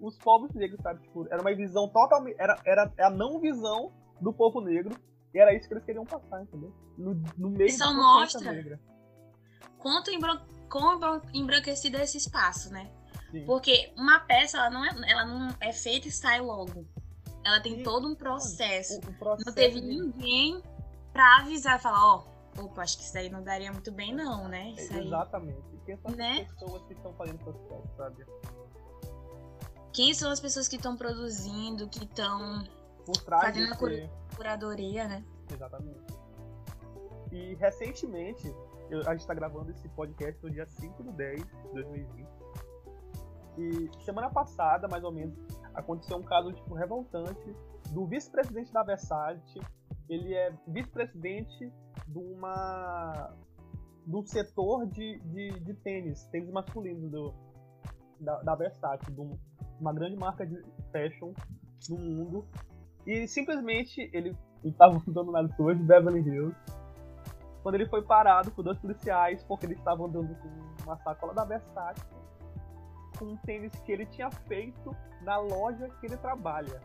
os 0.00 0.18
povos 0.18 0.52
negros, 0.54 0.80
sabe? 0.82 1.02
Tipo, 1.02 1.26
era 1.30 1.40
uma 1.40 1.54
visão 1.54 1.88
totalmente. 1.88 2.36
Era, 2.38 2.60
era 2.66 2.92
a 2.98 3.10
não 3.10 3.38
visão 3.40 3.92
do 4.20 4.32
povo 4.32 4.60
negro 4.60 4.94
e 5.32 5.38
era 5.38 5.54
isso 5.54 5.68
que 5.68 5.74
eles 5.74 5.84
queriam 5.84 6.04
passar, 6.04 6.42
entendeu? 6.42 6.72
No, 6.96 7.14
no 7.36 7.50
meio 7.50 7.68
Isso 7.68 7.94
mostra 7.94 8.52
negra. 8.52 8.80
quanto 9.78 10.10
embran 10.10 10.40
embranquecido 11.32 11.96
é 11.98 12.02
esse 12.02 12.18
espaço, 12.18 12.72
né? 12.72 12.90
Sim. 13.30 13.44
Porque 13.46 13.92
uma 13.96 14.20
peça, 14.20 14.58
ela 14.58 14.70
não, 14.70 14.84
é, 14.84 15.10
ela 15.10 15.24
não 15.24 15.54
é 15.60 15.72
feita 15.72 16.08
e 16.08 16.10
sai 16.10 16.40
logo. 16.40 16.86
Ela 17.44 17.60
tem 17.60 17.76
Sim. 17.76 17.82
todo 17.82 18.08
um 18.08 18.14
processo. 18.14 18.94
O, 18.94 19.10
o 19.10 19.14
processo. 19.14 19.46
Não 19.46 19.54
teve 19.54 19.80
ninguém 19.80 20.62
pra 21.12 21.38
avisar 21.38 21.78
e 21.78 21.82
falar, 21.82 22.14
ó, 22.14 22.24
oh, 22.58 22.64
opa, 22.64 22.82
acho 22.82 22.96
que 22.96 23.04
isso 23.04 23.18
aí 23.18 23.28
não 23.28 23.42
daria 23.42 23.72
muito 23.72 23.92
bem 23.92 24.14
não, 24.14 24.48
né? 24.48 24.70
Isso 24.70 24.96
Exatamente. 24.96 25.73
São 25.96 26.10
né? 26.12 26.40
as 26.40 26.52
pessoas 26.52 26.82
que 26.84 26.92
estão 26.94 27.12
fazendo 27.14 27.38
processo, 27.38 27.96
sabe? 27.96 28.26
Quem 29.92 30.12
são 30.12 30.30
as 30.30 30.40
pessoas 30.40 30.66
que 30.66 30.76
estão 30.76 30.96
produzindo, 30.96 31.88
que 31.88 32.04
estão 32.04 32.64
fazendo 33.28 33.72
a 33.72 34.36
curadoria, 34.36 35.06
né? 35.06 35.24
Exatamente. 35.52 36.14
E 37.30 37.54
recentemente, 37.54 38.54
eu, 38.90 39.00
a 39.00 39.12
gente 39.12 39.20
está 39.20 39.34
gravando 39.34 39.70
esse 39.70 39.88
podcast 39.90 40.42
no 40.42 40.50
dia 40.50 40.66
5 40.66 41.02
de 41.02 41.12
10 41.12 41.40
de 41.40 41.72
2020. 41.72 42.28
E 43.56 44.04
semana 44.04 44.30
passada, 44.30 44.88
mais 44.88 45.04
ou 45.04 45.12
menos, 45.12 45.36
aconteceu 45.74 46.16
um 46.16 46.22
caso 46.22 46.52
tipo 46.52 46.74
revoltante 46.74 47.54
do 47.90 48.06
vice-presidente 48.06 48.72
da 48.72 48.82
Versace. 48.82 49.60
Ele 50.08 50.34
é 50.34 50.52
vice-presidente 50.66 51.72
de 52.08 52.18
uma 52.18 53.32
do 54.06 54.26
setor 54.26 54.86
de, 54.86 55.18
de, 55.20 55.60
de 55.60 55.74
tênis, 55.74 56.24
tênis 56.24 56.50
masculinos 56.50 57.10
do, 57.10 57.34
da, 58.20 58.40
da 58.42 58.54
Versace, 58.54 59.10
de 59.10 59.20
uma 59.80 59.92
grande 59.92 60.16
marca 60.16 60.46
de 60.46 60.62
fashion 60.92 61.32
no 61.88 61.98
mundo. 61.98 62.46
E 63.06 63.26
simplesmente 63.26 64.10
ele 64.12 64.36
estava 64.64 65.02
andando 65.06 65.32
nas 65.32 65.50
ruas 65.56 65.76
de 65.76 65.84
Beverly 65.84 66.20
Hills 66.20 66.56
quando 67.62 67.76
ele 67.76 67.86
foi 67.86 68.02
parado 68.02 68.50
por 68.50 68.62
dois 68.62 68.78
policiais 68.78 69.42
porque 69.44 69.66
ele 69.66 69.74
estava 69.74 70.04
andando 70.04 70.34
com 70.36 70.84
uma 70.84 70.96
sacola 70.98 71.32
da 71.34 71.44
Versace 71.44 72.04
com 73.18 73.26
um 73.26 73.36
tênis 73.38 73.72
que 73.80 73.92
ele 73.92 74.06
tinha 74.06 74.30
feito 74.30 74.94
na 75.22 75.38
loja 75.38 75.88
que 76.00 76.06
ele 76.06 76.16
trabalha. 76.16 76.80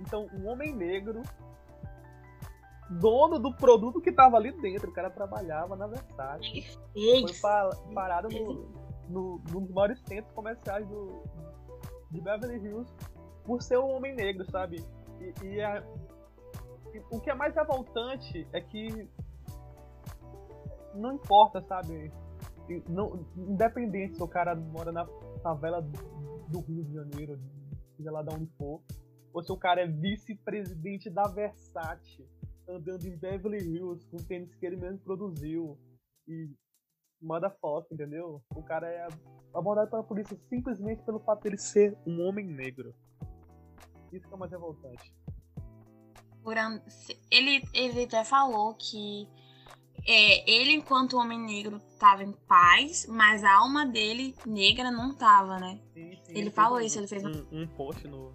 Então, 0.00 0.28
um 0.34 0.48
homem 0.48 0.74
negro, 0.74 1.22
dono 2.90 3.38
do 3.38 3.52
produto 3.52 4.00
que 4.00 4.10
estava 4.10 4.36
ali 4.36 4.52
dentro, 4.52 4.90
o 4.90 4.92
cara 4.92 5.10
trabalhava 5.10 5.76
na 5.76 5.86
Versace, 5.86 6.78
foi 7.40 7.94
parado 7.94 8.28
no, 8.28 8.68
no, 9.08 9.42
num 9.50 9.60
dos 9.62 9.70
maiores 9.72 10.00
centros 10.06 10.32
comerciais 10.32 10.86
do, 10.88 11.22
de 12.10 12.20
Beverly 12.20 12.64
Hills 12.64 12.92
por 13.44 13.62
ser 13.62 13.78
um 13.78 13.96
homem 13.96 14.14
negro, 14.14 14.48
sabe? 14.50 14.84
E, 15.20 15.46
e, 15.46 15.62
a, 15.62 15.82
e, 16.94 17.02
o 17.10 17.20
que 17.20 17.30
é 17.30 17.34
mais 17.34 17.54
revoltante 17.54 18.46
é 18.52 18.60
que 18.60 19.08
não 20.94 21.14
importa, 21.14 21.60
sabe? 21.62 22.12
Não, 22.88 23.24
independente 23.36 24.16
se 24.16 24.22
o 24.22 24.28
cara 24.28 24.54
mora 24.54 24.90
na 24.90 25.06
favela 25.42 25.80
do 26.48 26.60
Rio 26.60 26.84
de 26.84 26.94
Janeiro, 26.94 27.38
seja 27.96 28.10
lá 28.10 28.22
de 28.22 28.34
onde 28.34 28.46
for, 28.58 28.80
ou 29.32 29.42
se 29.42 29.52
o 29.52 29.56
cara 29.56 29.82
é 29.82 29.86
vice-presidente 29.86 31.10
da 31.10 31.24
Versace, 31.24 32.26
andando 32.68 33.06
em 33.06 33.16
Beverly 33.16 33.58
Hills 33.58 34.06
com 34.06 34.16
tênis 34.18 34.54
que 34.54 34.66
ele 34.66 34.76
mesmo 34.76 34.98
produziu 34.98 35.78
e 36.26 36.50
manda 37.20 37.50
foto, 37.50 37.92
entendeu? 37.92 38.42
O 38.54 38.62
cara 38.62 38.88
é 38.88 39.08
abordado 39.54 39.90
pela 39.90 40.04
polícia 40.04 40.36
simplesmente 40.48 41.02
pelo 41.02 41.20
fato 41.20 41.42
de 41.42 41.48
ele 41.48 41.58
ser 41.58 41.96
um 42.06 42.20
homem 42.22 42.46
negro. 42.46 42.94
Isso 44.12 44.28
que 44.28 44.34
é 44.34 44.36
mais 44.36 44.50
revoltante. 44.50 45.14
Ele, 47.30 47.62
ele 47.74 48.04
até 48.04 48.24
falou 48.24 48.74
que 48.74 49.28
é, 50.06 50.48
ele, 50.48 50.72
enquanto 50.72 51.16
homem 51.16 51.40
negro, 51.40 51.78
estava 51.78 52.22
em 52.22 52.32
paz, 52.32 53.06
mas 53.08 53.42
a 53.42 53.52
alma 53.52 53.84
dele, 53.84 54.36
negra, 54.46 54.90
não 54.90 55.10
estava, 55.10 55.58
né? 55.58 55.80
Sim, 55.92 56.16
sim, 56.22 56.32
ele 56.38 56.50
falou 56.50 56.80
isso, 56.80 56.98
ele 56.98 57.08
fez 57.08 57.24
um, 57.24 57.44
um 57.50 57.66
post 57.66 58.06
no, 58.06 58.32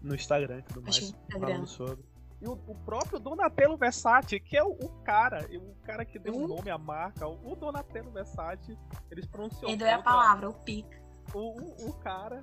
no 0.00 0.14
Instagram 0.14 0.60
e 0.60 0.62
tudo 0.62 0.82
mais. 0.82 0.96
Instagram. 0.96 1.66
sobre. 1.66 2.07
E 2.40 2.46
o, 2.46 2.52
o, 2.52 2.74
próprio 2.84 3.18
Donatello 3.18 3.76
Versace, 3.76 4.38
que 4.38 4.56
é 4.56 4.62
o, 4.62 4.70
o, 4.70 4.88
cara, 5.02 5.48
o 5.56 5.74
cara 5.82 6.04
que 6.04 6.18
deu 6.18 6.34
o 6.34 6.44
um 6.44 6.46
nome 6.46 6.70
à 6.70 6.78
marca, 6.78 7.26
o, 7.26 7.56
Donatello 7.56 8.12
Versace, 8.12 8.78
eles 9.10 9.26
pronunciam. 9.26 9.68
Ele 9.68 9.78
deu 9.78 9.94
a 9.94 10.02
palavra, 10.02 10.48
o 10.48 10.54
pica. 10.54 11.02
O, 11.34 11.88
o, 11.88 11.92
cara 11.94 12.42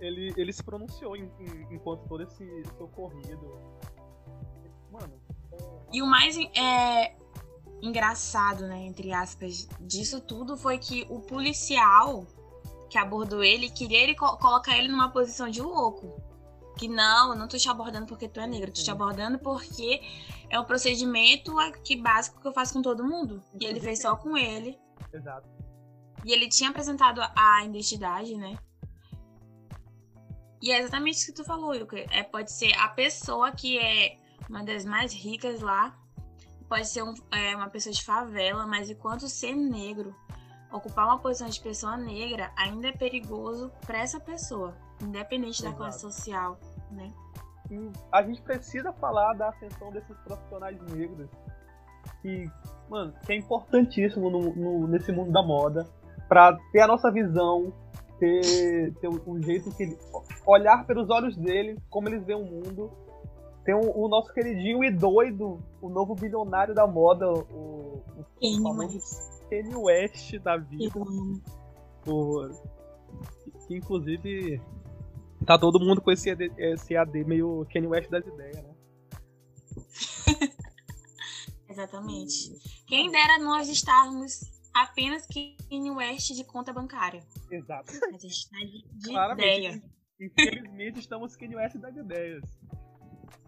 ele, 0.00 0.32
ele 0.36 0.52
se 0.52 0.62
pronunciou 0.62 1.16
em, 1.16 1.30
em, 1.38 1.74
enquanto 1.74 2.06
todo 2.08 2.22
esse, 2.22 2.44
esse 2.44 2.82
ocorrido. 2.82 3.60
Mano. 4.90 5.20
E 5.92 6.02
o 6.02 6.06
mais 6.06 6.36
é, 6.56 7.14
engraçado, 7.82 8.66
né, 8.66 8.84
entre 8.84 9.12
aspas, 9.12 9.68
disso 9.80 10.20
tudo 10.20 10.56
foi 10.56 10.78
que 10.78 11.06
o 11.08 11.20
policial 11.20 12.26
que 12.88 12.98
abordou 12.98 13.42
ele 13.42 13.70
queria 13.70 13.98
ele 13.98 14.14
co 14.14 14.36
colocar 14.38 14.76
ele 14.76 14.88
numa 14.88 15.10
posição 15.10 15.48
de 15.48 15.60
louco. 15.60 16.20
Que 16.76 16.88
não, 16.88 17.30
eu 17.30 17.36
não 17.36 17.46
tô 17.46 17.56
te 17.56 17.68
abordando 17.68 18.06
porque 18.06 18.28
tu 18.28 18.40
é 18.40 18.46
negro, 18.46 18.72
tô 18.72 18.82
te 18.82 18.90
abordando 18.90 19.38
porque 19.38 20.00
é 20.50 20.58
um 20.58 20.64
procedimento 20.64 21.58
aqui 21.58 21.96
básico 21.96 22.40
que 22.40 22.46
eu 22.46 22.52
faço 22.52 22.72
com 22.72 22.82
todo 22.82 23.04
mundo. 23.04 23.42
E 23.60 23.64
ele 23.64 23.80
fez 23.80 24.02
só 24.02 24.16
com 24.16 24.36
ele. 24.36 24.78
Exato. 25.12 25.48
E 26.24 26.32
ele 26.32 26.48
tinha 26.48 26.70
apresentado 26.70 27.20
a 27.20 27.64
identidade, 27.64 28.34
né? 28.36 28.56
E 30.60 30.72
é 30.72 30.78
exatamente 30.78 31.16
isso 31.16 31.26
que 31.26 31.32
tu 31.32 31.44
falou, 31.44 31.74
Yuka. 31.74 31.98
É, 32.10 32.22
pode 32.22 32.50
ser 32.50 32.72
a 32.78 32.88
pessoa 32.88 33.52
que 33.52 33.78
é 33.78 34.16
uma 34.48 34.64
das 34.64 34.84
mais 34.84 35.12
ricas 35.12 35.60
lá, 35.60 35.94
pode 36.68 36.88
ser 36.88 37.02
um, 37.02 37.14
é, 37.30 37.54
uma 37.54 37.68
pessoa 37.68 37.92
de 37.92 38.02
favela, 38.02 38.66
mas 38.66 38.88
enquanto 38.88 39.28
ser 39.28 39.54
negro, 39.54 40.14
ocupar 40.72 41.06
uma 41.06 41.18
posição 41.18 41.48
de 41.48 41.60
pessoa 41.60 41.96
negra 41.96 42.52
ainda 42.56 42.88
é 42.88 42.92
perigoso 42.92 43.70
para 43.86 43.98
essa 43.98 44.18
pessoa, 44.18 44.74
independente 45.04 45.60
Exato. 45.60 45.72
da 45.72 45.76
classe 45.76 46.00
social, 46.00 46.58
né? 46.90 47.12
E 47.70 47.92
a 48.12 48.22
gente 48.22 48.42
precisa 48.42 48.92
falar 48.92 49.32
da 49.34 49.48
ascensão 49.48 49.90
desses 49.90 50.16
profissionais 50.18 50.80
negros, 50.92 51.30
que, 52.20 52.50
mano, 52.88 53.14
que 53.24 53.32
é 53.32 53.36
importantíssimo 53.36 54.30
no, 54.30 54.54
no, 54.54 54.86
nesse 54.86 55.10
mundo 55.10 55.32
da 55.32 55.42
moda, 55.42 55.86
para 56.28 56.58
ter 56.72 56.80
a 56.80 56.86
nossa 56.86 57.10
visão, 57.10 57.72
ter, 58.18 58.94
ter 58.94 59.08
um 59.08 59.42
jeito 59.42 59.70
que 59.74 59.84
ele. 59.84 59.98
olhar 60.46 60.86
pelos 60.86 61.08
olhos 61.10 61.36
dele, 61.36 61.78
como 61.88 62.08
eles 62.08 62.24
veem 62.24 62.40
o 62.40 62.44
mundo. 62.44 62.90
Tem 63.64 63.74
o, 63.74 63.98
o 63.98 64.08
nosso 64.08 64.30
queridinho 64.34 64.84
e 64.84 64.90
doido, 64.90 65.58
o 65.80 65.88
novo 65.88 66.14
bilionário 66.14 66.74
da 66.74 66.86
moda, 66.86 67.26
o, 67.32 68.02
o 68.14 68.24
Kanye 69.48 69.74
West 69.74 70.38
da 70.40 70.58
vida. 70.58 70.92
O, 72.06 72.46
que 73.66 73.74
inclusive 73.74 74.60
tá 75.44 75.58
todo 75.58 75.80
mundo 75.80 76.00
com 76.00 76.10
esse 76.10 76.30
AD, 76.30 76.52
esse 76.56 76.96
AD 76.96 77.24
meio 77.24 77.66
Kanye 77.72 77.86
West 77.86 78.10
das 78.10 78.26
ideias, 78.26 78.62
né? 78.62 78.74
Exatamente. 81.68 82.52
Quem 82.86 83.10
dera 83.10 83.38
nós 83.38 83.68
estarmos 83.68 84.40
apenas 84.72 85.26
Kanye 85.26 85.90
West 85.90 86.32
de 86.34 86.44
conta 86.44 86.72
bancária. 86.72 87.22
Exato. 87.50 87.92
A 87.92 88.18
gente 88.18 88.50
tá 88.50 88.58
de, 88.58 88.84
de 88.98 89.12
ideia. 89.32 89.82
Infelizmente 90.20 91.00
estamos 91.00 91.36
Kanye 91.36 91.56
West 91.56 91.76
das 91.76 91.96
ideias. 91.96 92.42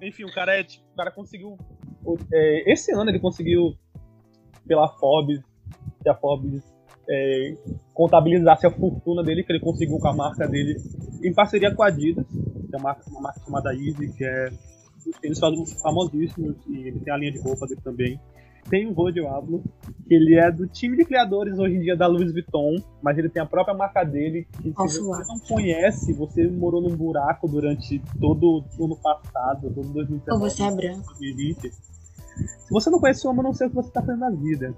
Enfim, 0.01 0.25
o 0.25 0.33
cara, 0.33 0.59
é, 0.59 0.65
tipo, 0.65 0.85
o 0.93 0.97
cara 0.97 1.11
conseguiu. 1.11 1.57
É, 2.33 2.73
esse 2.73 2.93
ano 2.93 3.11
ele 3.11 3.21
conseguiu, 3.21 3.77
pela 4.67 4.89
Forbes, 4.89 5.41
que 6.03 6.09
a 6.09 6.15
Forbes 6.15 6.76
é, 7.09 7.57
contabilizasse 7.95 8.67
a 8.67 8.71
fortuna 8.71 9.23
dele, 9.23 9.43
que 9.43 9.53
ele 9.53 9.61
conseguiu 9.61 9.99
com 9.99 10.09
a 10.09 10.15
marca 10.15 10.47
dele, 10.47 10.77
em 11.23 11.33
parceria 11.33 11.75
com 11.75 11.83
a 11.83 11.89
Adidas, 11.89 12.27
que 12.27 12.75
é 12.75 12.79
uma 12.79 12.85
marca, 12.85 13.11
uma 13.11 13.21
marca 13.21 13.41
chamada 13.45 13.75
Easy, 13.75 14.13
que 14.13 14.25
é. 14.25 14.51
Eles 15.23 15.39
fazem 15.39 15.65
famosíssimos 15.81 16.57
e 16.67 16.89
ele 16.89 16.99
tem 16.99 17.15
a 17.15 17.17
linha 17.17 17.31
de 17.31 17.39
roupa 17.39 17.65
dele 17.65 17.81
também 17.81 18.21
tem 18.69 18.87
o 18.87 18.95
Vô 18.95 19.11
Diablo, 19.11 19.63
que 20.07 20.15
ele 20.15 20.39
é 20.39 20.51
do 20.51 20.67
time 20.67 20.97
de 20.97 21.05
criadores 21.05 21.59
hoje 21.59 21.77
em 21.77 21.81
dia 21.81 21.97
da 21.97 22.07
Louis 22.07 22.33
Vuitton, 22.33 22.77
mas 23.03 23.17
ele 23.17 23.29
tem 23.29 23.43
a 23.43 23.47
própria 23.47 23.75
marca 23.75 24.05
dele, 24.05 24.47
que 24.63 24.71
se 24.89 25.01
você 25.01 25.25
não 25.27 25.39
conhece, 25.39 26.13
você 26.13 26.49
morou 26.49 26.81
num 26.81 26.95
buraco 26.97 27.49
durante 27.49 28.01
todo 28.21 28.65
o 28.79 28.85
ano 28.85 28.97
passado, 28.97 29.73
todo 29.73 29.89
2019, 29.93 30.31
Ou 30.31 30.39
você 30.39 30.63
é 30.63 30.71
branco. 30.71 31.07
2020. 31.19 31.71
Se 32.37 32.71
você 32.71 32.91
não 32.91 32.99
conhece 32.99 33.27
o 33.27 33.31
homem, 33.31 33.43
não 33.43 33.55
sei 33.55 33.67
o 33.67 33.71
que 33.71 33.77
você 33.77 33.89
está 33.89 34.01
fazendo 34.01 34.21
na 34.21 34.31
vida. 34.31 34.75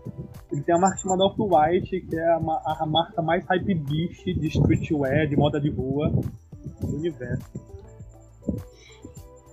Ele 0.52 0.62
tem 0.62 0.74
a 0.74 0.78
marca 0.78 0.98
chamada 0.98 1.24
Off-White, 1.24 2.02
que 2.02 2.16
é 2.16 2.28
a, 2.28 2.36
a, 2.36 2.86
marca 2.86 3.20
mais 3.22 3.44
hype 3.46 3.74
beast 3.74 4.24
de 4.24 4.46
streetwear, 4.48 5.28
de 5.28 5.36
moda 5.36 5.60
de 5.60 5.70
rua 5.70 6.10
do 6.80 6.96
universo 6.96 7.68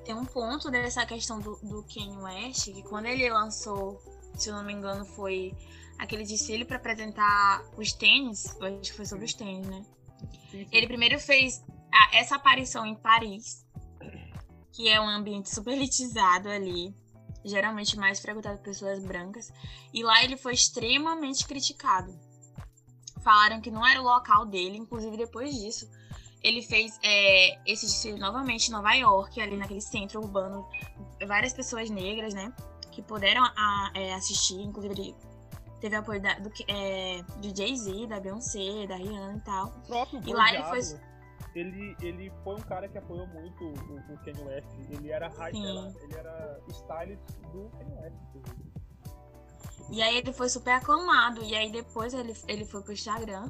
tem 0.04 0.14
um 0.14 0.24
ponto 0.24 0.70
dessa 0.70 1.04
questão 1.04 1.40
do, 1.40 1.56
do 1.64 1.84
Kanye 1.92 2.16
West, 2.18 2.66
que 2.66 2.84
quando 2.84 3.08
ele 3.08 3.28
lançou 3.28 4.00
se 4.38 4.50
eu 4.50 4.56
não 4.56 4.64
me 4.64 4.74
engano, 4.74 5.06
foi 5.06 5.54
aquele 5.98 6.24
desfile 6.24 6.66
para 6.66 6.78
apresentar 6.78 7.64
os 7.78 7.94
tênis. 7.94 8.56
Eu 8.60 8.68
acho 8.68 8.92
que 8.92 8.94
foi 8.94 9.06
sobre 9.06 9.26
os 9.26 9.34
tênis, 9.34 9.68
né? 9.68 9.84
Ele 10.72 10.88
primeiro 10.88 11.20
fez 11.20 11.64
a, 11.92 12.18
essa 12.18 12.36
aparição 12.36 12.86
em 12.86 12.96
Paris, 12.96 13.66
que 14.72 14.90
é 14.90 15.00
um 15.00 15.08
ambiente 15.08 15.54
super 15.54 15.74
elitizado 15.74 16.50
ali, 16.50 16.94
geralmente 17.46 17.98
mais 17.98 18.20
frequentado 18.20 18.58
por 18.58 18.66
pessoas 18.66 19.00
brancas, 19.00 19.54
e 19.94 20.04
lá 20.04 20.24
ele 20.24 20.36
foi 20.36 20.54
extremamente 20.54 21.48
criticado. 21.48 22.14
Falaram 23.24 23.62
que 23.62 23.72
não 23.72 23.86
era 23.86 24.02
o 24.02 24.04
local 24.04 24.46
dele, 24.46 24.78
inclusive 24.78 25.16
depois 25.16 25.56
disso. 25.56 25.90
Ele 26.44 26.62
fez 26.62 27.00
é, 27.02 27.60
esse 27.66 27.86
desfile 27.86 28.20
novamente 28.20 28.68
em 28.68 28.72
Nova 28.72 28.94
York, 28.94 29.40
ali 29.42 29.58
naquele 29.58 29.82
centro 29.82 30.22
urbano, 30.22 30.68
várias 31.26 31.54
pessoas 31.54 31.90
negras, 31.90 32.34
né? 32.34 32.54
que 32.96 33.02
puderam 33.02 33.44
a, 33.44 33.92
é, 33.94 34.14
assistir, 34.14 34.62
inclusive 34.62 35.14
teve 35.82 35.96
apoio 35.98 36.22
da, 36.22 36.40
do, 36.40 36.50
é, 36.70 37.22
do 37.42 37.56
Jay-Z, 37.56 38.08
da 38.08 38.22
Beyoncé, 38.22 38.88
da 38.88 38.96
Rihanna 38.96 39.36
e 39.36 39.42
tal. 39.42 39.68
O 39.68 39.88
próprio 39.88 40.22
e 40.26 40.34
lá 40.34 40.54
ele 40.54 40.64
foi. 40.64 40.80
Ele, 41.54 41.96
ele 42.02 42.32
foi 42.44 42.56
um 42.56 42.62
cara 42.62 42.88
que 42.88 42.98
apoiou 42.98 43.28
muito 43.28 43.64
o, 43.64 44.14
o 44.14 44.18
Kanye 44.24 44.44
West. 44.44 44.68
Ele 44.90 45.10
era, 45.10 45.28
era 45.28 45.50
ele 45.50 46.16
era 46.16 46.60
stylist 46.70 47.22
do 47.54 47.70
Kanye 47.70 47.96
West. 48.02 48.16
E 49.90 50.02
aí 50.02 50.18
ele 50.18 50.34
foi 50.34 50.50
super 50.50 50.72
aclamado. 50.72 51.44
E 51.44 51.56
aí 51.56 51.72
depois 51.72 52.14
ele, 52.14 52.34
ele 52.48 52.66
foi 52.66 52.82
pro 52.82 52.94
Instagram 52.94 53.50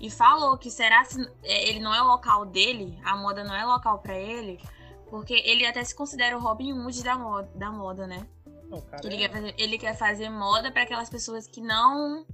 e 0.00 0.10
falou 0.10 0.58
que 0.58 0.70
será 0.70 1.04
se 1.04 1.20
é, 1.42 1.68
ele 1.68 1.80
não 1.80 1.94
é 1.94 2.02
o 2.02 2.06
local 2.06 2.44
dele, 2.44 2.98
a 3.04 3.16
moda 3.16 3.44
não 3.44 3.54
é 3.54 3.64
local 3.64 4.00
para 4.00 4.18
ele, 4.18 4.60
porque 5.08 5.34
ele 5.46 5.64
até 5.64 5.82
se 5.84 5.94
considera 5.94 6.36
o 6.36 6.40
Robin 6.40 6.72
Hood 6.72 7.02
da 7.02 7.16
moda, 7.16 7.50
da 7.54 7.70
moda 7.70 8.06
né? 8.06 8.26
ele, 9.02 9.14
é... 9.14 9.18
quer 9.18 9.32
fazer, 9.32 9.54
ele 9.56 9.78
quer 9.78 9.96
fazer 9.96 10.28
moda 10.28 10.70
para 10.70 10.82
aquelas 10.82 11.08
pessoas 11.08 11.46
que 11.46 11.60
não 11.60 12.26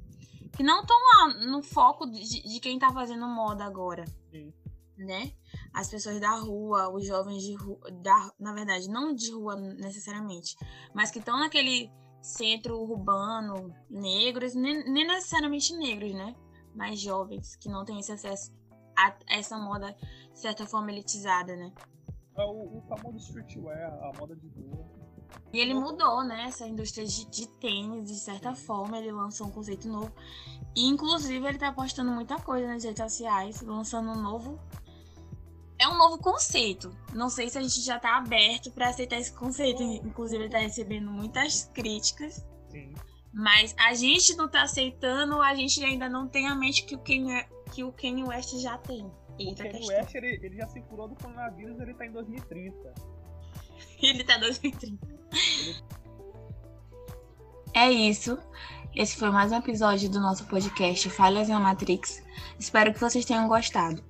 que 0.57 0.63
não 0.63 0.81
estão 0.81 0.97
lá 0.97 1.47
no 1.47 1.63
foco 1.63 2.07
de, 2.07 2.43
de, 2.43 2.61
quem 2.61 2.79
tá 2.79 2.93
fazendo 2.93 3.27
moda 3.27 3.65
agora. 3.65 4.05
Sim. 4.31 4.53
Né? 4.97 5.33
As 5.73 5.89
pessoas 5.89 6.21
da 6.21 6.33
rua, 6.33 6.91
os 6.91 7.07
jovens 7.07 7.43
de 7.43 7.55
rua, 7.55 7.79
da, 8.03 8.31
na 8.39 8.53
verdade, 8.53 8.89
não 8.89 9.15
de 9.15 9.33
rua 9.33 9.57
necessariamente, 9.57 10.55
mas 10.95 11.11
que 11.11 11.19
estão 11.19 11.39
naquele 11.39 11.91
centro 12.21 12.79
urbano, 12.79 13.75
negros, 13.89 14.55
nem, 14.55 14.85
nem, 14.85 15.07
necessariamente 15.07 15.75
negros, 15.75 16.13
né? 16.13 16.35
Mas 16.75 17.01
jovens, 17.01 17.57
que 17.57 17.69
não 17.69 17.83
têm 17.83 17.99
esse 17.99 18.13
acesso 18.13 18.53
a 18.95 19.17
essa 19.29 19.57
moda, 19.57 19.97
de 20.33 20.39
certa 20.39 20.67
forma, 20.67 20.93
elitizada, 20.93 21.57
né? 21.57 21.73
É 22.37 22.45
o, 22.45 22.77
o 22.77 22.83
famoso 22.83 23.17
streetwear, 23.17 23.93
a 24.05 24.13
moda 24.19 24.37
de 24.37 24.49
rua 24.49 25.00
e 25.53 25.59
ele 25.59 25.75
mudou, 25.75 26.23
né, 26.23 26.45
essa 26.47 26.67
indústria 26.67 27.05
de, 27.05 27.25
de, 27.27 27.49
tênis, 27.49 28.09
de 28.09 28.15
certa 28.17 28.55
forma, 28.55 28.99
ele 28.99 29.11
lançou 29.11 29.49
um 29.49 29.51
conceito 29.51 29.89
novo. 29.89 30.13
E, 30.77 30.87
inclusive, 30.87 31.45
ele 31.45 31.59
tá 31.59 31.73
postando 31.73 32.13
muita 32.13 32.39
coisa 32.39 32.69
nas 32.69 32.85
redes 32.85 33.03
sociais, 33.03 33.61
lançando 33.61 34.11
um 34.11 34.23
novo. 34.23 34.61
É 35.79 35.89
um 35.89 35.97
novo 35.97 36.19
conceito. 36.19 36.97
Não 37.13 37.29
sei 37.29 37.49
se 37.49 37.59
a 37.59 37.63
gente 37.63 37.81
já 37.81 37.99
tá 37.99 38.17
aberto 38.17 38.71
para 38.71 38.89
aceitar 38.89 39.17
esse 39.17 39.33
conceito. 39.33 39.83
Inclusive, 39.83 40.45
ele 40.45 40.53
tá 40.53 40.59
recebendo 40.59 41.11
muitas 41.11 41.65
críticas. 41.75 42.47
Sim. 42.69 42.95
Mas 43.33 43.75
a 43.79 43.95
gente 43.95 44.37
não 44.37 44.49
tá 44.49 44.63
aceitando, 44.63 45.41
a 45.41 45.55
gente 45.55 45.83
ainda 45.85 46.09
não 46.09 46.29
tem 46.29 46.47
a 46.47 46.55
mente 46.55 46.85
que 46.85 46.95
o 46.95 46.99
Kanye, 46.99 47.45
que 47.73 47.83
o 47.83 47.93
Kanye 47.93 48.25
West 48.25 48.57
já 48.59 48.77
tem. 48.79 49.05
o 49.05 49.55
Kanye 49.57 49.89
West, 49.89 50.15
ele, 50.15 50.39
ele 50.43 50.57
já 50.57 50.67
se 50.69 50.81
curou 50.83 51.09
do 51.09 51.15
coronavírus, 51.15 51.81
ele 51.81 51.95
tá 51.95 52.07
em 52.07 52.13
2030. 52.13 53.20
ele 54.07 54.25
tá 54.25 54.37
em 54.37 54.41
2030. 54.41 54.99
É 57.75 57.91
isso. 57.91 58.39
Esse 58.95 59.17
foi 59.17 59.31
mais 59.31 59.53
um 59.53 59.57
episódio 59.57 60.11
do 60.11 60.21
nosso 60.21 60.45
podcast 60.47 61.09
Falhas 61.11 61.49
na 61.49 61.61
Matrix. 61.61 62.23
Espero 62.59 62.93
que 62.93 63.01
vocês 63.01 63.25
tenham 63.25 63.47
gostado. 63.47 64.03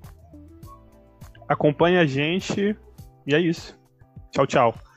Acompanhe 1.48 1.98
a 1.98 2.07
gente 2.07 2.76
e 3.26 3.35
é 3.35 3.40
isso. 3.40 3.79
Tchau, 4.33 4.46
tchau. 4.46 4.89